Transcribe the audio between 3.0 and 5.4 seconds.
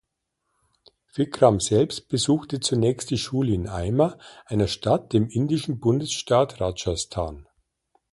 die Schule in Ajmer, einer Stadt im